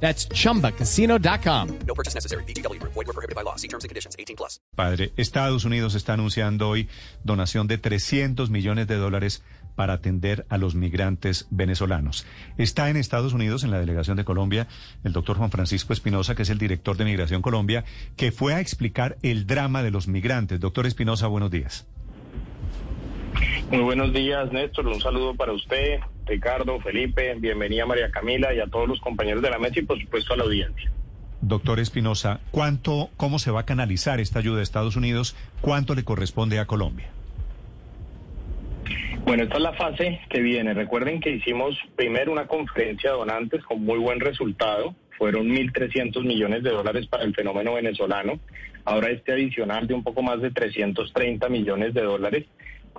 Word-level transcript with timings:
That's 0.00 0.28
chumbacasino.com. 0.28 1.68
No 1.86 1.94
purchase 1.94 2.14
necessary. 2.14 2.44
BGW. 2.44 2.80
Void 2.82 2.94
were 2.94 3.12
prohibited 3.12 3.34
by 3.34 3.42
law. 3.42 3.56
See 3.56 3.68
terms 3.68 3.84
and 3.84 3.90
conditions. 3.90 4.14
18 4.18 4.36
plus. 4.36 4.60
Padre, 4.76 5.12
Estados 5.16 5.64
Unidos 5.64 5.94
está 5.94 6.12
anunciando 6.12 6.68
hoy 6.68 6.88
donación 7.24 7.66
de 7.66 7.78
300 7.78 8.50
millones 8.50 8.86
de 8.86 8.96
dólares 8.96 9.42
para 9.76 9.92
atender 9.92 10.46
a 10.48 10.58
los 10.58 10.74
migrantes 10.74 11.46
venezolanos. 11.50 12.26
Está 12.58 12.90
en 12.90 12.96
Estados 12.96 13.34
Unidos, 13.34 13.62
en 13.62 13.70
la 13.70 13.78
delegación 13.78 14.16
de 14.16 14.24
Colombia, 14.24 14.66
el 15.04 15.12
doctor 15.12 15.36
Juan 15.36 15.50
Francisco 15.50 15.92
Espinosa, 15.92 16.34
que 16.34 16.42
es 16.42 16.50
el 16.50 16.58
director 16.58 16.96
de 16.96 17.04
Migración 17.04 17.42
Colombia, 17.42 17.84
que 18.16 18.32
fue 18.32 18.54
a 18.54 18.60
explicar 18.60 19.18
el 19.22 19.46
drama 19.46 19.82
de 19.82 19.90
los 19.90 20.08
migrantes. 20.08 20.58
Doctor 20.58 20.86
Espinosa, 20.86 21.26
buenos 21.28 21.50
días. 21.50 21.86
Muy 23.70 23.80
buenos 23.80 24.12
días, 24.12 24.50
Néstor. 24.50 24.86
Un 24.86 25.00
saludo 25.00 25.34
para 25.34 25.52
usted, 25.52 26.00
Ricardo, 26.26 26.80
Felipe. 26.80 27.34
Bienvenida 27.38 27.86
María 27.86 28.10
Camila 28.10 28.52
y 28.52 28.60
a 28.60 28.66
todos 28.66 28.88
los 28.88 29.00
compañeros 29.00 29.42
de 29.42 29.50
la 29.50 29.58
mesa 29.58 29.78
y 29.78 29.82
por 29.82 30.00
supuesto 30.00 30.34
a 30.34 30.36
la 30.36 30.44
audiencia. 30.44 30.90
Doctor 31.40 31.78
Espinosa, 31.78 32.40
¿cuánto, 32.50 33.10
cómo 33.16 33.38
se 33.38 33.50
va 33.50 33.60
a 33.60 33.66
canalizar 33.66 34.20
esta 34.20 34.40
ayuda 34.40 34.56
de 34.56 34.62
Estados 34.62 34.96
Unidos? 34.96 35.36
¿Cuánto 35.60 35.94
le 35.94 36.02
corresponde 36.02 36.58
a 36.58 36.66
Colombia? 36.66 37.10
Bueno, 39.24 39.42
esta 39.44 39.56
es 39.56 39.62
la 39.62 39.72
fase 39.72 40.20
que 40.28 40.40
viene. 40.40 40.72
Recuerden 40.74 41.20
que 41.20 41.30
hicimos 41.30 41.76
primero 41.94 42.32
una 42.32 42.46
conferencia 42.46 43.10
de 43.10 43.16
donantes 43.16 43.64
con 43.64 43.84
muy 43.84 43.98
buen 43.98 44.20
resultado. 44.20 44.94
Fueron 45.18 45.48
1.300 45.48 46.24
millones 46.24 46.62
de 46.62 46.70
dólares 46.70 47.06
para 47.06 47.24
el 47.24 47.34
fenómeno 47.34 47.74
venezolano. 47.74 48.38
Ahora 48.84 49.10
este 49.10 49.32
adicional 49.32 49.86
de 49.86 49.94
un 49.94 50.04
poco 50.04 50.22
más 50.22 50.40
de 50.40 50.50
330 50.50 51.48
millones 51.48 51.92
de 51.94 52.02
dólares 52.02 52.46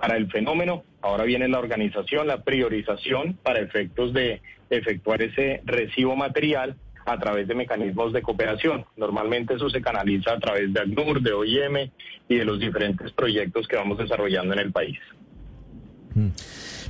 para 0.00 0.16
el 0.16 0.30
fenómeno. 0.30 0.84
Ahora 1.02 1.24
viene 1.24 1.48
la 1.48 1.58
organización, 1.58 2.26
la 2.26 2.42
priorización 2.42 3.38
para 3.42 3.60
efectos 3.60 4.12
de 4.12 4.40
efectuar 4.70 5.22
ese 5.22 5.62
recibo 5.64 6.16
material 6.16 6.76
a 7.06 7.18
través 7.18 7.48
de 7.48 7.54
mecanismos 7.54 8.12
de 8.12 8.22
cooperación. 8.22 8.84
Normalmente 8.96 9.54
eso 9.54 9.70
se 9.70 9.80
canaliza 9.80 10.32
a 10.32 10.38
través 10.38 10.72
de 10.72 10.80
ACNUR, 10.80 11.22
de 11.22 11.32
OIM 11.32 11.90
y 12.28 12.36
de 12.36 12.44
los 12.44 12.60
diferentes 12.60 13.12
proyectos 13.12 13.66
que 13.66 13.76
vamos 13.76 13.98
desarrollando 13.98 14.52
en 14.52 14.60
el 14.60 14.72
país. 14.72 14.98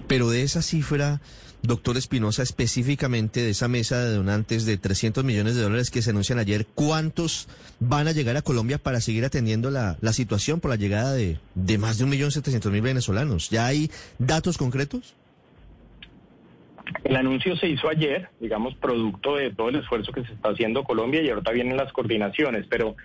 Pero 0.06 0.31
de 0.31 0.43
esa 0.43 0.62
cifra, 0.62 1.20
doctor 1.62 1.97
Espinosa, 1.97 2.42
específicamente 2.42 3.41
de 3.41 3.51
esa 3.51 3.69
mesa 3.69 4.05
de 4.05 4.14
donantes 4.14 4.64
de 4.67 4.77
300 4.77 5.25
millones 5.25 5.56
de 5.56 5.62
dólares 5.62 5.91
que 5.91 6.03
se 6.03 6.11
anuncian 6.11 6.39
ayer, 6.39 6.67
¿cuántos 6.75 7.48
van 7.81 8.09
a 8.09 8.12
llegar 8.12 8.37
a 8.37 8.42
Colombia 8.42 8.78
para 8.78 9.00
seguir 9.00 9.25
atendiendo 9.25 9.70
la, 9.70 9.97
la 10.00 10.12
situación 10.12 10.61
por 10.61 10.70
la 10.70 10.77
llegada 10.77 11.12
de, 11.12 11.39
de 11.55 11.78
más 11.78 11.98
de 11.98 12.06
1.700.000 12.06 12.83
venezolanos? 12.83 13.50
¿Ya 13.50 13.67
hay 13.67 13.91
datos 14.19 14.59
concretos? 14.59 15.15
El 17.05 17.17
anuncio 17.17 17.56
se 17.56 17.69
hizo 17.69 17.89
ayer, 17.89 18.28
digamos, 18.41 18.75
producto 18.77 19.37
de 19.37 19.50
todo 19.50 19.69
el 19.69 19.77
esfuerzo 19.77 20.12
que 20.12 20.25
se 20.25 20.33
está 20.33 20.50
haciendo 20.50 20.84
Colombia 20.84 21.22
y 21.22 21.28
ahorita 21.28 21.53
vienen 21.53 21.77
las 21.77 21.93
coordinaciones, 21.93 22.67
pero 22.69 22.97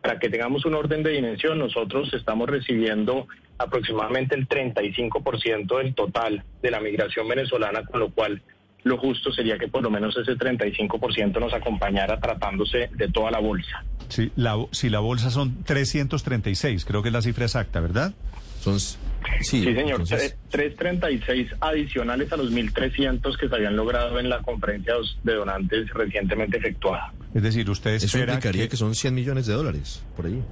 para 0.00 0.18
que 0.18 0.28
tengamos 0.28 0.64
un 0.64 0.74
orden 0.74 1.02
de 1.02 1.10
dimensión, 1.10 1.58
nosotros 1.58 2.12
estamos 2.14 2.48
recibiendo 2.48 3.26
aproximadamente 3.58 4.34
el 4.34 4.48
35% 4.48 5.78
del 5.78 5.94
total 5.94 6.42
de 6.62 6.70
la 6.70 6.80
migración 6.80 7.28
venezolana, 7.28 7.84
con 7.84 8.00
lo 8.00 8.10
cual 8.10 8.42
lo 8.82 8.96
justo 8.96 9.30
sería 9.30 9.58
que 9.58 9.68
por 9.68 9.82
lo 9.82 9.90
menos 9.90 10.16
ese 10.16 10.32
35% 10.32 11.38
nos 11.38 11.52
acompañara 11.52 12.18
tratándose 12.18 12.88
de 12.94 13.08
toda 13.08 13.30
la 13.30 13.38
bolsa. 13.38 13.84
Sí, 14.08 14.32
la, 14.36 14.56
si 14.72 14.88
la 14.88 15.00
bolsa 15.00 15.30
son 15.30 15.62
336, 15.64 16.84
creo 16.84 17.02
que 17.02 17.08
es 17.08 17.12
la 17.12 17.22
cifra 17.22 17.44
exacta, 17.44 17.80
¿verdad? 17.80 18.14
Son, 18.60 18.78
Sí, 18.78 18.96
sí, 19.42 19.64
señor, 19.64 20.00
entonces- 20.00 20.36
Tre- 20.50 20.74
336 20.76 21.50
adicionales 21.60 22.32
a 22.32 22.36
los 22.36 22.50
1.300 22.52 23.36
que 23.38 23.48
se 23.48 23.54
habían 23.54 23.76
logrado 23.76 24.18
en 24.18 24.28
la 24.28 24.40
conferencia 24.42 24.94
de 25.22 25.34
donantes 25.34 25.88
recientemente 25.90 26.58
efectuada. 26.58 27.12
Es 27.34 27.42
decir, 27.42 27.68
usted 27.70 27.94
eso 27.94 28.18
implicaría 28.18 28.62
que, 28.64 28.68
que 28.70 28.76
son 28.76 28.94
100 28.94 29.14
millones 29.14 29.46
de 29.46 29.54
dólares, 29.54 30.02
por 30.16 30.26
ahí. 30.26 30.42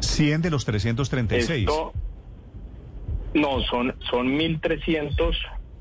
100 0.00 0.42
de 0.42 0.50
los 0.50 0.64
336. 0.64 1.60
Esto, 1.60 1.92
no, 3.34 3.60
son, 3.62 3.94
son 4.10 4.28
1.300 4.38 5.34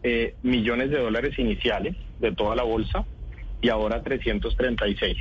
eh, 0.03 0.35
millones 0.43 0.89
de 0.91 0.99
dólares 0.99 1.37
iniciales 1.37 1.95
de 2.19 2.31
toda 2.33 2.55
la 2.55 2.63
bolsa 2.63 3.05
y 3.61 3.69
ahora 3.69 4.01
336 4.01 5.17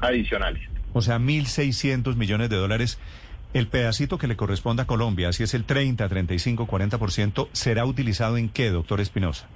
adicionales. 0.00 0.62
O 0.92 1.02
sea, 1.02 1.18
1.600 1.18 2.16
millones 2.16 2.48
de 2.50 2.56
dólares. 2.56 2.98
El 3.52 3.68
pedacito 3.68 4.18
que 4.18 4.26
le 4.26 4.36
corresponde 4.36 4.82
a 4.82 4.86
Colombia, 4.86 5.32
si 5.32 5.42
es 5.42 5.54
el 5.54 5.64
30, 5.64 6.08
35, 6.08 6.66
40%, 6.66 7.48
¿será 7.52 7.84
utilizado 7.86 8.36
en 8.36 8.48
qué, 8.48 8.70
doctor 8.70 9.00
Espinosa? 9.00 9.48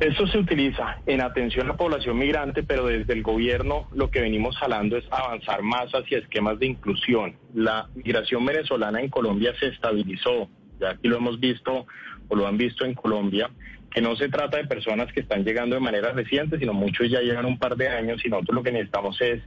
Esto 0.00 0.26
se 0.26 0.36
utiliza 0.36 0.98
en 1.06 1.22
atención 1.22 1.64
a 1.66 1.70
la 1.70 1.76
población 1.78 2.18
migrante, 2.18 2.62
pero 2.62 2.86
desde 2.86 3.14
el 3.14 3.22
gobierno 3.22 3.88
lo 3.94 4.10
que 4.10 4.20
venimos 4.20 4.54
jalando 4.58 4.98
es 4.98 5.04
avanzar 5.10 5.62
más 5.62 5.90
hacia 5.92 6.18
esquemas 6.18 6.58
de 6.58 6.66
inclusión. 6.66 7.36
La 7.54 7.88
migración 7.94 8.44
venezolana 8.44 9.00
en 9.00 9.08
Colombia 9.08 9.54
se 9.58 9.68
estabilizó, 9.68 10.50
ya 10.78 10.90
aquí 10.90 11.08
lo 11.08 11.16
hemos 11.16 11.40
visto 11.40 11.86
o 12.28 12.36
lo 12.36 12.46
han 12.46 12.58
visto 12.58 12.84
en 12.84 12.92
Colombia, 12.92 13.48
que 13.90 14.02
no 14.02 14.14
se 14.16 14.28
trata 14.28 14.58
de 14.58 14.66
personas 14.66 15.10
que 15.14 15.20
están 15.20 15.44
llegando 15.44 15.76
de 15.76 15.80
manera 15.80 16.12
reciente, 16.12 16.58
sino 16.58 16.74
muchos 16.74 17.08
ya 17.08 17.20
llegan 17.20 17.46
un 17.46 17.58
par 17.58 17.76
de 17.76 17.88
años 17.88 18.22
y 18.22 18.28
nosotros 18.28 18.56
lo 18.56 18.62
que 18.62 18.72
necesitamos 18.72 19.18
es 19.22 19.42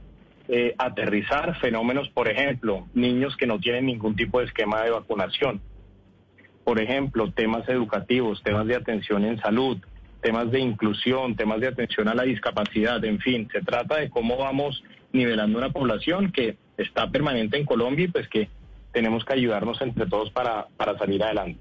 eh, 0.52 0.74
aterrizar 0.78 1.60
fenómenos, 1.60 2.08
por 2.08 2.28
ejemplo, 2.28 2.88
niños 2.92 3.36
que 3.36 3.46
no 3.46 3.60
tienen 3.60 3.86
ningún 3.86 4.16
tipo 4.16 4.40
de 4.40 4.46
esquema 4.46 4.82
de 4.82 4.90
vacunación. 4.90 5.60
Por 6.64 6.80
ejemplo, 6.80 7.30
temas 7.30 7.68
educativos, 7.68 8.42
temas 8.42 8.66
de 8.66 8.74
atención 8.74 9.24
en 9.24 9.38
salud, 9.40 9.78
temas 10.20 10.50
de 10.50 10.58
inclusión, 10.58 11.36
temas 11.36 11.60
de 11.60 11.68
atención 11.68 12.08
a 12.08 12.14
la 12.14 12.24
discapacidad, 12.24 13.04
en 13.04 13.20
fin, 13.20 13.48
se 13.52 13.60
trata 13.60 13.98
de 13.98 14.10
cómo 14.10 14.36
vamos 14.36 14.82
nivelando 15.12 15.56
una 15.56 15.70
población 15.70 16.32
que 16.32 16.56
está 16.76 17.08
permanente 17.08 17.56
en 17.56 17.64
Colombia 17.64 18.06
y 18.06 18.08
pues 18.08 18.26
que 18.28 18.48
tenemos 18.92 19.24
que 19.24 19.34
ayudarnos 19.34 19.80
entre 19.82 20.06
todos 20.06 20.30
para, 20.30 20.66
para 20.76 20.98
salir 20.98 21.22
adelante. 21.22 21.60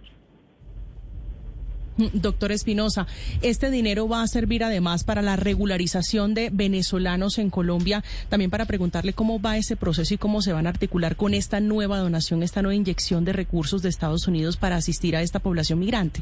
Doctor 2.13 2.51
Espinosa, 2.51 3.07
este 3.41 3.71
dinero 3.71 4.07
va 4.07 4.21
a 4.21 4.27
servir 4.27 4.63
además 4.63 5.03
para 5.03 5.21
la 5.21 5.35
regularización 5.35 6.33
de 6.33 6.49
venezolanos 6.51 7.37
en 7.37 7.49
Colombia, 7.49 8.03
también 8.29 8.51
para 8.51 8.65
preguntarle 8.65 9.13
cómo 9.13 9.41
va 9.41 9.57
ese 9.57 9.75
proceso 9.75 10.13
y 10.13 10.17
cómo 10.17 10.41
se 10.41 10.53
van 10.53 10.67
a 10.67 10.69
articular 10.69 11.15
con 11.15 11.33
esta 11.33 11.59
nueva 11.59 11.97
donación, 11.97 12.43
esta 12.43 12.61
nueva 12.61 12.75
inyección 12.75 13.25
de 13.25 13.33
recursos 13.33 13.81
de 13.81 13.89
Estados 13.89 14.27
Unidos 14.27 14.57
para 14.57 14.77
asistir 14.77 15.15
a 15.15 15.21
esta 15.21 15.39
población 15.39 15.79
migrante. 15.79 16.21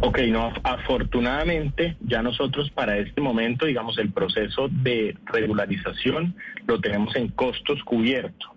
Ok, 0.00 0.18
no, 0.28 0.52
afortunadamente 0.64 1.96
ya 2.00 2.22
nosotros 2.22 2.70
para 2.70 2.98
este 2.98 3.20
momento, 3.20 3.66
digamos, 3.66 3.96
el 3.98 4.10
proceso 4.10 4.68
de 4.68 5.16
regularización 5.26 6.34
lo 6.66 6.80
tenemos 6.80 7.14
en 7.14 7.28
costos 7.28 7.82
cubiertos. 7.84 8.51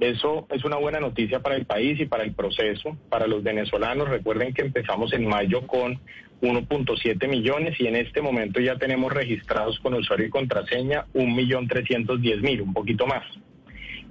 Eso 0.00 0.46
es 0.50 0.64
una 0.64 0.76
buena 0.76 1.00
noticia 1.00 1.40
para 1.40 1.56
el 1.56 1.66
país 1.66 1.98
y 1.98 2.06
para 2.06 2.22
el 2.22 2.32
proceso, 2.32 2.96
para 3.08 3.26
los 3.26 3.42
venezolanos. 3.42 4.08
Recuerden 4.08 4.54
que 4.54 4.62
empezamos 4.62 5.12
en 5.12 5.26
mayo 5.26 5.66
con 5.66 5.98
1.7 6.40 7.28
millones 7.28 7.80
y 7.80 7.86
en 7.88 7.96
este 7.96 8.22
momento 8.22 8.60
ya 8.60 8.76
tenemos 8.76 9.12
registrados 9.12 9.78
con 9.80 9.94
usuario 9.94 10.26
y 10.26 10.30
contraseña 10.30 11.06
1.310.000, 11.14 12.60
un 12.62 12.72
poquito 12.72 13.06
más. 13.06 13.24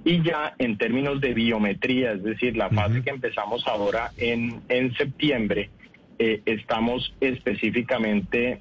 Y 0.04 0.22
ya 0.22 0.54
en 0.58 0.76
términos 0.76 1.20
de 1.20 1.32
biometría, 1.32 2.12
es 2.12 2.22
decir, 2.22 2.56
la 2.56 2.68
fase 2.68 3.02
que 3.02 3.10
empezamos 3.10 3.66
ahora 3.66 4.12
en, 4.18 4.60
en 4.68 4.94
septiembre, 4.94 5.70
eh, 6.18 6.42
estamos 6.44 7.14
específicamente 7.20 8.60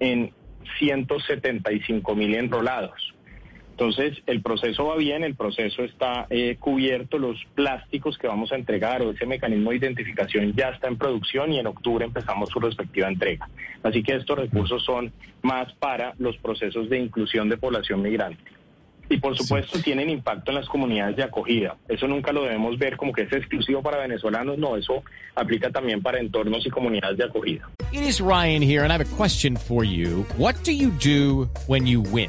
en 0.00 0.32
175 0.78 2.14
mil 2.14 2.34
enrolados. 2.34 3.14
Entonces, 3.78 4.18
el 4.26 4.42
proceso 4.42 4.86
va 4.86 4.96
bien, 4.96 5.22
el 5.22 5.36
proceso 5.36 5.84
está 5.84 6.26
eh, 6.30 6.56
cubierto, 6.58 7.16
los 7.16 7.36
plásticos 7.54 8.18
que 8.18 8.26
vamos 8.26 8.50
a 8.50 8.56
entregar 8.56 9.02
o 9.02 9.12
ese 9.12 9.24
mecanismo 9.24 9.70
de 9.70 9.76
identificación 9.76 10.52
ya 10.52 10.70
está 10.70 10.88
en 10.88 10.98
producción 10.98 11.52
y 11.52 11.60
en 11.60 11.68
octubre 11.68 12.04
empezamos 12.04 12.48
su 12.50 12.58
respectiva 12.58 13.06
entrega. 13.06 13.48
Así 13.84 14.02
que 14.02 14.16
estos 14.16 14.36
recursos 14.36 14.84
son 14.84 15.12
más 15.42 15.72
para 15.74 16.12
los 16.18 16.36
procesos 16.38 16.90
de 16.90 16.98
inclusión 16.98 17.48
de 17.48 17.56
población 17.56 18.02
migrante. 18.02 18.42
Y 19.08 19.18
por 19.18 19.38
supuesto 19.38 19.78
tienen 19.78 20.10
impacto 20.10 20.50
en 20.50 20.56
las 20.56 20.68
comunidades 20.68 21.14
de 21.14 21.22
acogida. 21.22 21.76
Eso 21.86 22.08
nunca 22.08 22.32
lo 22.32 22.42
debemos 22.42 22.76
ver 22.78 22.96
como 22.96 23.12
que 23.12 23.22
es 23.22 23.32
exclusivo 23.32 23.80
para 23.80 23.98
venezolanos, 23.98 24.58
no, 24.58 24.76
eso 24.76 25.04
aplica 25.36 25.70
también 25.70 26.02
para 26.02 26.18
entornos 26.18 26.66
y 26.66 26.70
comunidades 26.70 27.16
de 27.16 27.24
acogida. 27.26 27.70
It 27.92 28.02
is 28.02 28.20
Ryan 28.20 28.60
here, 28.60 28.82
and 28.82 28.90
I 28.90 28.96
have 28.96 29.06
a 29.06 29.16
question 29.16 29.56
for 29.56 29.84
you. 29.84 30.26
What 30.36 30.56
do 30.64 30.72
you 30.72 30.90
do 30.90 31.48
when 31.68 31.86
you 31.86 32.00
win? 32.00 32.28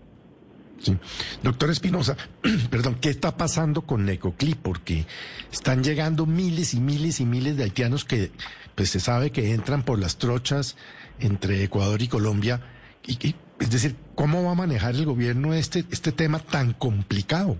Sí. 0.79 0.97
Doctor 1.43 1.69
Espinosa, 1.69 2.17
perdón, 2.69 2.97
¿qué 2.99 3.09
está 3.09 3.37
pasando 3.37 3.81
con 3.83 4.05
Necoclí? 4.05 4.55
Porque 4.55 5.05
están 5.51 5.83
llegando 5.83 6.25
miles 6.25 6.73
y 6.73 6.79
miles 6.79 7.19
y 7.19 7.25
miles 7.25 7.57
de 7.57 7.63
haitianos 7.63 8.03
que 8.03 8.31
pues 8.75 8.89
se 8.89 8.99
sabe 8.99 9.31
que 9.31 9.53
entran 9.53 9.83
por 9.83 9.99
las 9.99 10.17
trochas 10.17 10.77
entre 11.19 11.63
Ecuador 11.63 12.01
y 12.01 12.07
Colombia. 12.07 12.61
Y, 13.05 13.35
es 13.59 13.69
decir, 13.69 13.95
¿cómo 14.15 14.43
va 14.43 14.51
a 14.51 14.55
manejar 14.55 14.95
el 14.95 15.05
gobierno 15.05 15.53
este, 15.53 15.85
este 15.91 16.11
tema 16.11 16.39
tan 16.39 16.73
complicado? 16.73 17.57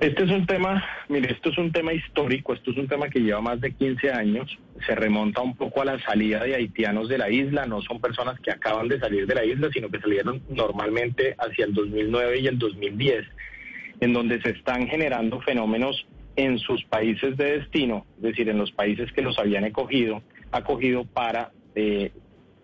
Este 0.00 0.24
es 0.24 0.30
un 0.30 0.46
tema, 0.46 0.84
mire, 1.08 1.32
esto 1.32 1.50
es 1.50 1.58
un 1.58 1.72
tema 1.72 1.92
histórico, 1.92 2.54
esto 2.54 2.70
es 2.70 2.76
un 2.76 2.86
tema 2.86 3.08
que 3.08 3.18
lleva 3.18 3.40
más 3.40 3.60
de 3.60 3.72
15 3.72 4.12
años, 4.12 4.56
se 4.88 4.94
remonta 4.94 5.42
un 5.42 5.54
poco 5.54 5.82
a 5.82 5.84
la 5.84 6.00
salida 6.00 6.42
de 6.42 6.54
haitianos 6.54 7.10
de 7.10 7.18
la 7.18 7.28
isla, 7.28 7.66
no 7.66 7.82
son 7.82 8.00
personas 8.00 8.40
que 8.40 8.50
acaban 8.50 8.88
de 8.88 8.98
salir 8.98 9.26
de 9.26 9.34
la 9.34 9.44
isla, 9.44 9.68
sino 9.70 9.90
que 9.90 10.00
salieron 10.00 10.40
normalmente 10.48 11.36
hacia 11.38 11.66
el 11.66 11.74
2009 11.74 12.40
y 12.40 12.46
el 12.46 12.58
2010, 12.58 13.26
en 14.00 14.12
donde 14.14 14.40
se 14.40 14.50
están 14.50 14.88
generando 14.88 15.42
fenómenos 15.42 16.06
en 16.36 16.58
sus 16.58 16.82
países 16.84 17.36
de 17.36 17.58
destino, 17.58 18.06
es 18.16 18.22
decir, 18.22 18.48
en 18.48 18.56
los 18.56 18.72
países 18.72 19.12
que 19.12 19.20
los 19.20 19.38
habían 19.38 19.64
acogido, 19.64 20.22
acogido 20.52 21.04
para 21.04 21.50
eh, 21.74 22.10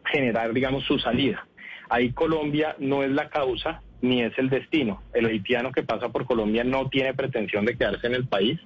generar, 0.07 0.55
digamos, 0.55 0.85
su 0.85 0.99
salida. 0.99 1.47
Ahí 1.91 2.13
Colombia 2.13 2.75
no 2.79 3.03
es 3.03 3.11
la 3.11 3.29
causa 3.29 3.83
ni 4.01 4.23
es 4.23 4.33
el 4.39 4.49
destino. 4.49 5.03
El 5.13 5.27
haitiano 5.27 5.73
que 5.73 5.83
pasa 5.83 6.09
por 6.09 6.25
Colombia 6.25 6.65
no 6.65 6.89
tiene 6.89 7.13
pretensión 7.13 7.67
de 7.67 7.77
quedarse 7.77 8.07
en 8.07 8.15
el 8.15 8.27
país. 8.27 8.59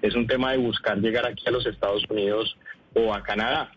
Es 0.00 0.14
un 0.14 0.26
tema 0.26 0.52
de 0.52 0.58
buscar 0.58 0.98
llegar 0.98 1.26
aquí 1.26 1.44
a 1.46 1.50
los 1.50 1.66
Estados 1.66 2.04
Unidos 2.08 2.56
o 2.94 3.14
a 3.14 3.22
Canadá. 3.22 3.72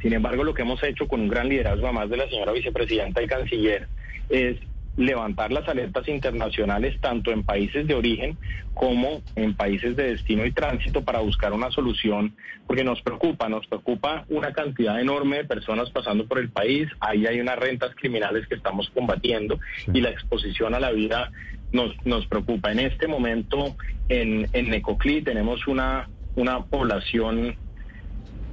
Sin 0.00 0.12
embargo, 0.12 0.44
lo 0.44 0.54
que 0.54 0.62
hemos 0.62 0.82
hecho 0.82 1.08
con 1.08 1.20
un 1.20 1.28
gran 1.28 1.48
liderazgo, 1.48 1.86
además 1.86 2.10
de 2.10 2.18
la 2.18 2.28
señora 2.28 2.52
vicepresidenta 2.52 3.22
y 3.22 3.26
canciller, 3.26 3.88
es 4.28 4.58
levantar 4.96 5.52
las 5.52 5.68
alertas 5.68 6.08
internacionales 6.08 6.98
tanto 7.00 7.30
en 7.30 7.44
países 7.44 7.86
de 7.86 7.94
origen 7.94 8.38
como 8.74 9.22
en 9.34 9.54
países 9.54 9.94
de 9.94 10.10
destino 10.10 10.44
y 10.46 10.52
tránsito 10.52 11.04
para 11.04 11.20
buscar 11.20 11.52
una 11.52 11.70
solución, 11.70 12.34
porque 12.66 12.84
nos 12.84 13.00
preocupa, 13.02 13.48
nos 13.48 13.66
preocupa 13.66 14.24
una 14.28 14.52
cantidad 14.52 15.00
enorme 15.00 15.38
de 15.38 15.44
personas 15.44 15.90
pasando 15.90 16.26
por 16.26 16.38
el 16.38 16.50
país, 16.50 16.88
ahí 17.00 17.26
hay 17.26 17.40
unas 17.40 17.58
rentas 17.58 17.94
criminales 17.94 18.46
que 18.48 18.54
estamos 18.54 18.90
combatiendo 18.90 19.58
y 19.92 20.00
la 20.00 20.10
exposición 20.10 20.74
a 20.74 20.80
la 20.80 20.92
vida 20.92 21.30
nos, 21.72 21.94
nos 22.06 22.26
preocupa. 22.26 22.72
En 22.72 22.80
este 22.80 23.06
momento 23.06 23.76
en, 24.08 24.48
en 24.52 24.70
Necoclí 24.70 25.22
tenemos 25.22 25.66
una, 25.66 26.08
una 26.36 26.64
población 26.64 27.56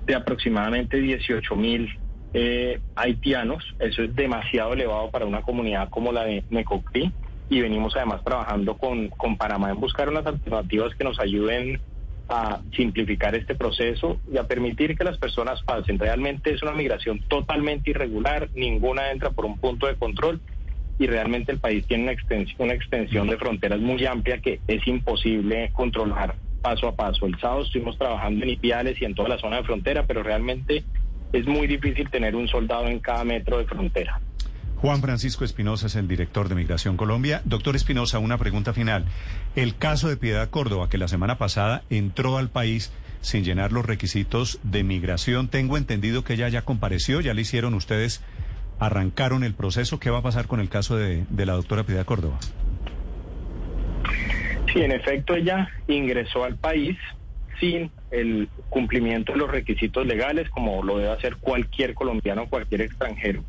de 0.06 0.16
aproximadamente 0.16 0.98
18 0.98 1.56
mil 1.56 1.90
eh, 2.34 2.80
haitianos. 2.96 3.64
Eso 3.80 4.04
es 4.04 4.16
demasiado 4.16 4.74
elevado 4.74 5.10
para 5.12 5.26
una 5.26 5.42
comunidad 5.42 5.90
como 5.90 6.12
la 6.12 6.26
de 6.26 6.44
Necoclí. 6.50 7.12
Y 7.50 7.62
venimos 7.62 7.96
además 7.96 8.24
trabajando 8.24 8.78
con, 8.78 9.10
con 9.10 9.38
Panamá 9.38 9.70
en 9.70 9.80
buscar 9.80 10.10
unas 10.10 10.26
alternativas 10.26 10.96
que 10.96 11.04
nos 11.04 11.20
ayuden 11.20 11.80
a 12.30 12.62
simplificar 12.76 13.36
este 13.36 13.54
proceso 13.54 14.20
y 14.32 14.38
a 14.38 14.48
permitir 14.48 14.98
que 14.98 15.04
las 15.04 15.18
personas 15.18 15.62
pasen. 15.64 16.00
Realmente 16.00 16.54
es 16.54 16.64
una 16.64 16.72
migración 16.72 17.20
totalmente 17.28 17.92
irregular, 17.92 18.50
ninguna 18.56 19.12
entra 19.12 19.30
por 19.30 19.46
un 19.46 19.58
punto 19.58 19.88
de 19.88 19.96
control 19.96 20.40
y 20.98 21.08
realmente 21.08 21.52
el 21.52 21.60
país 21.60 21.86
tiene 21.86 22.04
una 22.04 22.14
extensión, 22.14 22.62
una 22.62 22.74
extensión 22.74 23.28
de 23.28 23.38
fronteras 23.38 23.80
muy 23.80 24.06
amplia 24.06 24.40
que 24.40 24.62
es 24.68 24.88
imposible 24.88 25.70
controlar 25.74 26.36
paso 26.64 26.88
a 26.88 26.96
paso. 26.96 27.28
El 27.28 27.40
sábado 27.40 27.62
estuvimos 27.62 27.98
trabajando 27.98 28.44
en 28.44 28.52
Ipiales 28.52 29.00
y 29.00 29.06
en 29.06 29.14
toda 29.14 29.30
la 29.30 29.38
zona 29.38 29.58
de 29.58 29.64
frontera, 29.64 30.06
pero 30.08 30.24
realmente 30.24 30.84
es 31.34 31.46
muy 31.46 31.68
difícil 31.68 32.10
tener 32.10 32.36
un 32.36 32.48
soldado 32.48 32.88
en 32.88 33.00
cada 33.00 33.24
metro 33.24 33.60
de 33.60 33.66
frontera. 33.66 34.20
Juan 34.78 35.02
Francisco 35.02 35.46
Espinosa 35.46 35.88
es 35.88 35.96
el 35.96 36.08
director 36.08 36.50
de 36.50 36.56
Migración 36.56 36.98
Colombia. 36.98 37.42
Doctor 37.46 37.76
Espinosa, 37.76 38.20
una 38.20 38.38
pregunta 38.38 38.74
final. 38.74 39.06
El 39.56 39.78
caso 39.78 40.10
de 40.10 40.18
Piedad 40.18 40.50
Córdoba, 40.50 40.90
que 40.90 40.98
la 40.98 41.08
semana 41.08 41.38
pasada 41.38 41.84
entró 41.90 42.38
al 42.38 42.50
país 42.50 42.92
sin 43.22 43.44
llenar 43.46 43.72
los 43.72 43.86
requisitos 43.86 44.60
de 44.64 44.84
migración, 44.84 45.48
tengo 45.48 45.78
entendido 45.78 46.26
que 46.26 46.34
ella 46.34 46.50
ya 46.50 46.64
compareció, 46.64 47.22
ya 47.22 47.34
le 47.34 47.42
hicieron 47.42 47.74
ustedes, 47.76 48.22
arrancaron 48.80 49.46
el 49.46 49.54
proceso. 49.54 50.00
¿Qué 50.00 50.10
va 50.10 50.20
a 50.20 50.24
pasar 50.24 50.48
con 50.48 50.60
el 50.60 50.68
caso 50.68 50.98
de, 50.98 51.26
de 51.30 51.46
la 51.46 51.54
doctora 51.54 51.84
Piedad 51.84 52.06
Córdoba? 52.06 52.40
Sí, 54.74 54.82
en 54.82 54.92
efecto, 54.92 55.36
ella 55.36 55.70
ingresó 55.88 56.44
al 56.44 56.56
país 56.56 56.98
sin 57.60 57.92
el 58.10 58.50
cumplimiento 58.70 59.32
de 59.32 59.38
los 59.38 59.52
requisitos 59.52 60.06
legales, 60.06 60.50
como 60.50 60.84
lo 60.84 60.98
debe 60.98 61.12
hacer 61.12 61.38
cualquier 61.38 61.94
colombiano 61.94 62.44
o 62.44 62.50
cualquier 62.50 62.82
extranjero. 62.82 63.44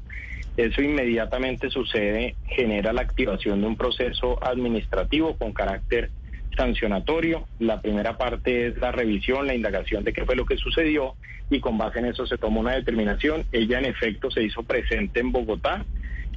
Eso 0.59 0.83
inmediatamente 0.83 1.71
sucede, 1.71 2.37
genera 2.47 2.93
la 2.93 3.01
activación 3.01 3.63
de 3.63 3.67
un 3.67 3.77
proceso 3.77 4.39
administrativo 4.45 5.37
con 5.37 5.53
carácter 5.53 6.11
sancionatorio. 6.57 7.47
La 7.59 7.81
primera 7.81 8.17
parte 8.17 8.69
es 8.69 8.77
la 8.79 8.93
revisión, 8.93 9.47
la 9.47 9.55
indagación 9.55 10.05
de 10.05 10.13
qué 10.13 10.25
fue 10.25 10.37
lo 10.37 10.45
que 10.45 10.59
sucedió 10.59 11.15
y 11.51 11.61
con 11.61 11.79
base 11.79 11.99
en 11.99 12.07
eso 12.07 12.27
se 12.27 12.39
toma 12.39 12.61
una 12.61 12.75
determinación. 12.75 13.45
Ella 13.51 13.79
en 13.79 13.87
efecto 13.87 14.31
se 14.31 14.43
hizo 14.43 14.63
presente 14.63 15.21
en 15.21 15.33
Bogotá 15.33 15.85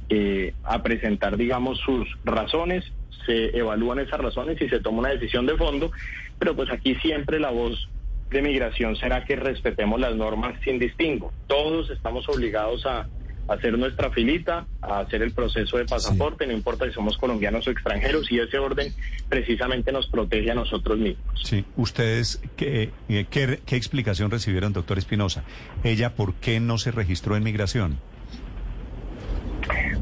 eh, 0.08 0.54
a 0.64 0.82
presentar, 0.82 1.36
digamos, 1.36 1.78
sus 1.78 2.08
razones, 2.24 2.90
se 3.26 3.56
evalúan 3.56 3.98
esas 3.98 4.20
razones 4.20 4.60
y 4.60 4.68
se 4.68 4.80
toma 4.80 4.98
una 4.98 5.10
decisión 5.10 5.46
de 5.46 5.56
fondo, 5.56 5.90
pero 6.38 6.54
pues 6.54 6.70
aquí 6.70 6.94
siempre 6.96 7.38
la 7.38 7.50
voz 7.50 7.88
de 8.30 8.42
migración 8.42 8.96
será 8.96 9.24
que 9.24 9.36
respetemos 9.36 10.00
las 10.00 10.14
normas 10.14 10.54
sin 10.62 10.78
distingo. 10.78 11.32
Todos 11.46 11.90
estamos 11.90 12.28
obligados 12.28 12.84
a 12.86 13.08
hacer 13.48 13.78
nuestra 13.78 14.10
filita, 14.10 14.66
a 14.82 15.00
hacer 15.00 15.22
el 15.22 15.32
proceso 15.32 15.78
de 15.78 15.86
pasaporte, 15.86 16.46
no 16.46 16.52
importa 16.52 16.86
si 16.86 16.92
somos 16.92 17.16
colombianos 17.16 17.66
o 17.66 17.70
extranjeros, 17.70 18.30
y 18.30 18.38
ese 18.38 18.58
orden 18.58 18.92
precisamente 19.28 19.90
nos 19.90 20.06
protege 20.06 20.50
a 20.50 20.54
nosotros 20.54 20.98
mismos. 20.98 21.40
Sí, 21.42 21.64
ustedes, 21.76 22.42
¿qué, 22.56 22.90
eh, 23.08 23.26
qué, 23.30 23.60
qué 23.64 23.76
explicación 23.76 24.30
recibieron, 24.30 24.74
doctor 24.74 24.98
Espinosa? 24.98 25.44
¿Ella 25.82 26.14
por 26.14 26.34
qué 26.34 26.60
no 26.60 26.76
se 26.76 26.90
registró 26.90 27.36
en 27.36 27.42
migración? 27.42 27.98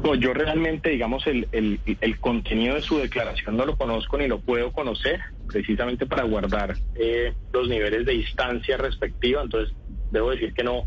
No, 0.03 0.15
yo 0.15 0.33
realmente, 0.33 0.89
digamos, 0.89 1.25
el, 1.27 1.47
el, 1.51 1.79
el 1.85 2.19
contenido 2.19 2.75
de 2.75 2.81
su 2.81 2.97
declaración 2.97 3.57
no 3.57 3.65
lo 3.65 3.75
conozco 3.75 4.17
ni 4.17 4.27
lo 4.27 4.39
puedo 4.39 4.71
conocer, 4.71 5.19
precisamente 5.47 6.05
para 6.05 6.23
guardar 6.23 6.75
eh, 6.95 7.33
los 7.51 7.67
niveles 7.67 8.05
de 8.05 8.15
instancia 8.15 8.77
respectiva, 8.77 9.41
entonces 9.41 9.75
debo 10.11 10.31
decir 10.31 10.53
que 10.53 10.63
no, 10.63 10.83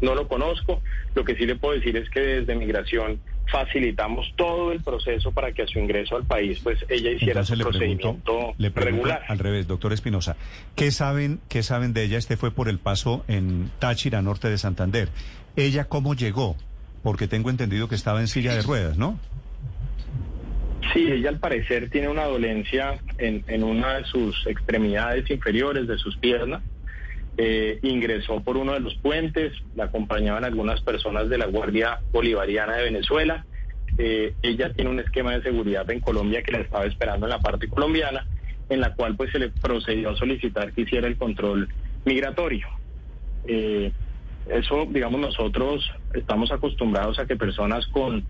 no 0.00 0.14
lo 0.14 0.26
conozco. 0.28 0.82
Lo 1.14 1.24
que 1.24 1.36
sí 1.36 1.46
le 1.46 1.56
puedo 1.56 1.74
decir 1.74 1.96
es 1.96 2.08
que 2.10 2.20
desde 2.20 2.54
migración 2.56 3.20
facilitamos 3.50 4.32
todo 4.36 4.72
el 4.72 4.82
proceso 4.82 5.30
para 5.30 5.52
que 5.52 5.62
a 5.62 5.66
su 5.66 5.78
ingreso 5.78 6.16
al 6.16 6.24
país, 6.24 6.58
pues 6.62 6.84
ella 6.88 7.10
hiciera 7.10 7.40
Entonces 7.40 7.48
su 7.48 7.56
le 7.56 7.64
pregunto, 7.64 8.08
procedimiento 8.08 8.54
le 8.56 8.70
pregunto 8.70 9.04
regular. 9.04 9.22
al 9.28 9.38
revés, 9.38 9.66
doctor 9.68 9.92
Espinosa, 9.92 10.36
¿qué 10.74 10.90
saben, 10.90 11.40
¿qué 11.48 11.62
saben 11.62 11.92
de 11.92 12.04
ella? 12.04 12.18
Este 12.18 12.36
fue 12.36 12.50
por 12.50 12.68
el 12.68 12.78
paso 12.78 13.24
en 13.28 13.70
Táchira, 13.78 14.22
norte 14.22 14.48
de 14.48 14.58
Santander. 14.58 15.10
¿Ella 15.56 15.84
cómo 15.84 16.14
llegó? 16.14 16.56
Porque 17.04 17.28
tengo 17.28 17.50
entendido 17.50 17.86
que 17.86 17.94
estaba 17.94 18.20
en 18.20 18.28
silla 18.28 18.54
de 18.54 18.62
ruedas, 18.62 18.96
¿no? 18.96 19.20
Sí, 20.94 21.06
ella 21.12 21.28
al 21.28 21.38
parecer 21.38 21.90
tiene 21.90 22.08
una 22.08 22.24
dolencia 22.24 22.98
en, 23.18 23.62
una 23.62 23.98
de 23.98 24.04
sus 24.04 24.46
extremidades 24.46 25.30
inferiores 25.30 25.86
de 25.86 25.98
sus 25.98 26.16
piernas. 26.16 26.62
Eh, 27.36 27.78
ingresó 27.82 28.40
por 28.40 28.56
uno 28.56 28.72
de 28.72 28.80
los 28.80 28.94
puentes, 28.96 29.52
la 29.76 29.84
acompañaban 29.84 30.44
algunas 30.44 30.80
personas 30.80 31.28
de 31.28 31.36
la 31.36 31.46
Guardia 31.46 32.00
Bolivariana 32.10 32.76
de 32.76 32.84
Venezuela. 32.84 33.44
Eh, 33.98 34.34
ella 34.40 34.72
tiene 34.72 34.90
un 34.90 34.98
esquema 34.98 35.32
de 35.32 35.42
seguridad 35.42 35.88
en 35.90 36.00
Colombia 36.00 36.42
que 36.42 36.52
la 36.52 36.60
estaba 36.60 36.86
esperando 36.86 37.26
en 37.26 37.30
la 37.30 37.40
parte 37.40 37.68
colombiana, 37.68 38.26
en 38.70 38.80
la 38.80 38.94
cual 38.94 39.14
pues 39.14 39.30
se 39.30 39.38
le 39.38 39.50
procedió 39.50 40.10
a 40.10 40.16
solicitar 40.16 40.72
que 40.72 40.82
hiciera 40.82 41.06
el 41.06 41.18
control 41.18 41.68
migratorio. 42.06 42.66
Eh, 43.46 43.92
eso, 44.48 44.86
digamos, 44.90 45.20
nosotros 45.20 45.88
estamos 46.14 46.50
acostumbrados 46.52 47.18
a 47.18 47.26
que 47.26 47.36
personas 47.36 47.86
con 47.88 48.24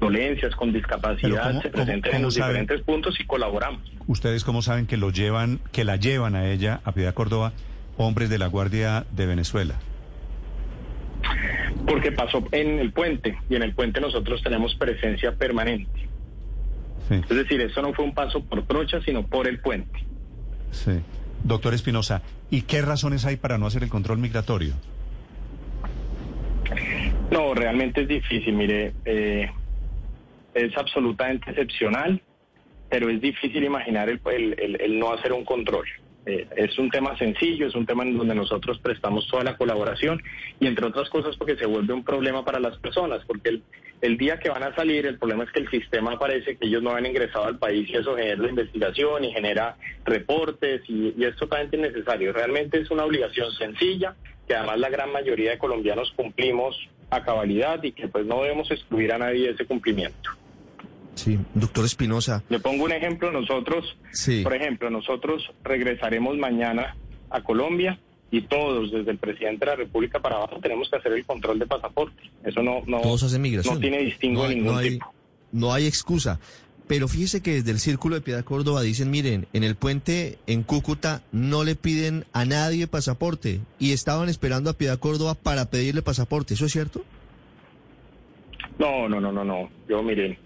dolencias, 0.00 0.54
con 0.56 0.72
discapacidad 0.72 1.48
cómo- 1.48 1.62
se 1.62 1.68
presenten 1.70 2.02
cómo 2.10 2.16
en 2.16 2.22
los 2.22 2.34
diferentes 2.34 2.80
puntos 2.82 3.18
y 3.20 3.24
colaboramos. 3.24 3.80
¿Ustedes 4.06 4.44
cómo 4.44 4.60
saben 4.62 4.86
que 4.86 4.96
lo 4.96 5.10
llevan, 5.10 5.60
que 5.72 5.84
la 5.84 5.96
llevan 5.96 6.34
a 6.34 6.50
ella, 6.50 6.80
a 6.84 6.92
Piedad 6.92 7.14
Córdoba, 7.14 7.52
hombres 7.96 8.28
de 8.28 8.38
la 8.38 8.48
Guardia 8.48 9.06
de 9.12 9.26
Venezuela? 9.26 9.74
Porque 11.86 12.12
pasó 12.12 12.42
en 12.52 12.78
el 12.80 12.92
puente 12.92 13.36
y 13.48 13.56
en 13.56 13.62
el 13.62 13.74
puente 13.74 14.00
nosotros 14.00 14.42
tenemos 14.42 14.74
presencia 14.74 15.32
permanente. 15.36 16.08
Sí. 17.08 17.14
Es 17.16 17.28
decir, 17.28 17.60
eso 17.60 17.82
no 17.82 17.92
fue 17.92 18.04
un 18.04 18.14
paso 18.14 18.42
por 18.42 18.62
trocha, 18.66 19.00
sino 19.04 19.26
por 19.26 19.46
el 19.46 19.58
puente. 19.60 20.04
Sí. 20.70 20.92
Doctor 21.44 21.74
Espinosa, 21.74 22.22
¿y 22.50 22.62
qué 22.62 22.80
razones 22.80 23.26
hay 23.26 23.36
para 23.36 23.58
no 23.58 23.66
hacer 23.66 23.82
el 23.82 23.90
control 23.90 24.18
migratorio? 24.18 24.74
No, 27.30 27.54
realmente 27.54 28.02
es 28.02 28.08
difícil, 28.08 28.54
mire, 28.54 28.92
eh, 29.04 29.50
es 30.54 30.76
absolutamente 30.76 31.50
excepcional, 31.50 32.20
pero 32.88 33.08
es 33.08 33.20
difícil 33.20 33.64
imaginar 33.64 34.08
el, 34.08 34.20
el- 34.26 34.80
el- 34.80 34.98
no 34.98 35.12
hacer 35.12 35.32
un 35.32 35.44
control. 35.44 35.84
Eh, 36.26 36.46
es 36.56 36.78
un 36.78 36.88
tema 36.90 37.16
sencillo, 37.18 37.66
es 37.66 37.74
un 37.74 37.84
tema 37.84 38.02
en 38.02 38.16
donde 38.16 38.34
nosotros 38.34 38.78
prestamos 38.78 39.26
toda 39.28 39.44
la 39.44 39.56
colaboración 39.58 40.22
y 40.58 40.66
entre 40.66 40.86
otras 40.86 41.10
cosas 41.10 41.36
porque 41.36 41.56
se 41.56 41.66
vuelve 41.66 41.92
un 41.92 42.02
problema 42.04 42.44
para 42.44 42.60
las 42.60 42.78
personas, 42.78 43.22
porque 43.26 43.60
el, 44.00 44.16
día 44.16 44.38
que 44.38 44.48
van 44.48 44.62
a 44.62 44.74
salir 44.74 45.04
el 45.06 45.18
problema 45.18 45.44
es 45.44 45.50
que 45.50 45.60
el 45.60 45.70
sistema 45.70 46.18
parece 46.18 46.56
que 46.56 46.66
ellos 46.66 46.82
no 46.82 46.92
han 46.94 47.04
ingresado 47.04 47.44
al 47.46 47.58
país 47.58 47.88
y 47.90 47.96
eso 47.96 48.16
genera 48.16 48.48
investigación 48.48 49.24
y 49.24 49.32
genera 49.32 49.76
reportes 50.06 50.82
y, 50.88 51.12
y 51.18 51.24
es 51.24 51.36
totalmente 51.36 51.76
innecesario. 51.76 52.32
Realmente 52.32 52.78
es 52.80 52.90
una 52.90 53.04
obligación 53.04 53.50
sencilla 53.52 54.14
que 54.48 54.54
además 54.54 54.78
la 54.78 54.88
gran 54.90 55.10
mayoría 55.12 55.50
de 55.52 55.58
colombianos 55.58 56.10
cumplimos 56.16 56.76
a 57.16 57.24
cabalidad 57.24 57.82
y 57.82 57.92
que 57.92 58.08
pues 58.08 58.26
no 58.26 58.42
debemos 58.42 58.70
excluir 58.70 59.12
a 59.12 59.18
nadie 59.18 59.46
de 59.46 59.50
ese 59.52 59.64
cumplimiento. 59.66 60.30
Sí, 61.14 61.38
doctor 61.54 61.84
Espinosa. 61.84 62.42
Le 62.48 62.58
pongo 62.58 62.84
un 62.84 62.92
ejemplo, 62.92 63.30
nosotros, 63.30 63.96
Sí. 64.12 64.42
por 64.42 64.54
ejemplo, 64.54 64.90
nosotros 64.90 65.48
regresaremos 65.62 66.36
mañana 66.36 66.96
a 67.30 67.40
Colombia 67.42 67.98
y 68.32 68.42
todos, 68.42 68.90
desde 68.90 69.12
el 69.12 69.18
presidente 69.18 69.64
de 69.64 69.70
la 69.70 69.76
República 69.76 70.18
para 70.20 70.36
abajo, 70.36 70.58
tenemos 70.60 70.88
que 70.90 70.96
hacer 70.96 71.12
el 71.12 71.24
control 71.24 71.58
de 71.60 71.66
pasaporte. 71.66 72.20
Eso 72.44 72.62
no, 72.62 72.82
no, 72.86 73.00
Todos 73.00 73.22
hacen 73.22 73.42
migración. 73.42 73.74
no 73.74 73.80
tiene 73.80 73.98
distingo 73.98 74.42
No 74.42 74.48
de 74.48 74.48
hay- 74.48 74.54
ningún 74.56 74.72
no 74.74 74.78
hay, 74.80 74.90
tipo. 74.90 75.14
No 75.52 75.72
hay 75.72 75.86
excusa. 75.86 76.40
Pero 76.86 77.08
fíjese 77.08 77.42
que 77.42 77.54
desde 77.54 77.70
el 77.70 77.78
Círculo 77.78 78.14
de 78.14 78.20
Piedad 78.20 78.44
Córdoba 78.44 78.82
dicen, 78.82 79.10
miren, 79.10 79.46
en 79.54 79.64
el 79.64 79.74
puente 79.74 80.38
en 80.46 80.62
Cúcuta 80.62 81.22
no 81.32 81.64
le 81.64 81.76
piden 81.76 82.26
a 82.32 82.44
nadie 82.44 82.86
pasaporte 82.86 83.60
y 83.78 83.92
estaban 83.92 84.28
esperando 84.28 84.68
a 84.68 84.74
Piedad 84.74 84.98
Córdoba 84.98 85.34
para 85.34 85.70
pedirle 85.70 86.02
pasaporte. 86.02 86.54
¿Eso 86.54 86.66
es 86.66 86.72
cierto? 86.72 87.02
No, 88.78 89.08
no, 89.08 89.20
no, 89.20 89.32
no, 89.32 89.44
no. 89.44 89.70
Yo, 89.88 90.02
miren, 90.02 90.38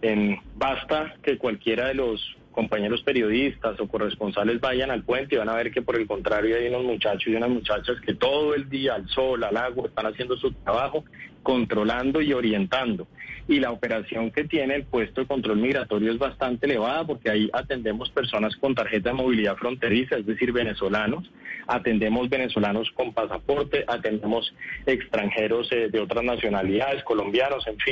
en, 0.00 0.40
basta 0.56 1.14
que 1.22 1.36
cualquiera 1.36 1.88
de 1.88 1.94
los 1.94 2.36
compañeros 2.52 3.02
periodistas 3.02 3.80
o 3.80 3.88
corresponsales 3.88 4.60
vayan 4.60 4.90
al 4.90 5.02
puente 5.02 5.34
y 5.34 5.38
van 5.38 5.48
a 5.48 5.54
ver 5.54 5.72
que 5.72 5.82
por 5.82 5.96
el 5.96 6.06
contrario 6.06 6.56
hay 6.56 6.68
unos 6.68 6.84
muchachos 6.84 7.26
y 7.26 7.34
unas 7.34 7.50
muchachas 7.50 8.00
que 8.04 8.14
todo 8.14 8.54
el 8.54 8.68
día 8.68 8.94
al 8.94 9.08
sol, 9.08 9.42
al 9.42 9.56
agua, 9.56 9.88
están 9.88 10.06
haciendo 10.06 10.36
su 10.36 10.52
trabajo, 10.52 11.04
controlando 11.42 12.20
y 12.20 12.32
orientando. 12.32 13.08
Y 13.48 13.58
la 13.58 13.72
operación 13.72 14.30
que 14.30 14.44
tiene 14.44 14.76
el 14.76 14.84
puesto 14.84 15.22
de 15.22 15.26
control 15.26 15.56
migratorio 15.56 16.12
es 16.12 16.18
bastante 16.18 16.66
elevada 16.66 17.04
porque 17.04 17.30
ahí 17.30 17.50
atendemos 17.52 18.08
personas 18.10 18.54
con 18.56 18.74
tarjeta 18.74 19.10
de 19.10 19.16
movilidad 19.16 19.56
fronteriza, 19.56 20.16
es 20.16 20.26
decir, 20.26 20.52
venezolanos, 20.52 21.28
atendemos 21.66 22.28
venezolanos 22.28 22.90
con 22.92 23.12
pasaporte, 23.12 23.84
atendemos 23.88 24.54
extranjeros 24.86 25.70
eh, 25.72 25.88
de 25.90 26.00
otras 26.00 26.22
nacionalidades, 26.22 27.02
colombianos, 27.02 27.66
en 27.66 27.78
fin. 27.78 27.91